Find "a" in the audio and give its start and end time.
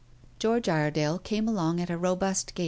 1.91-1.95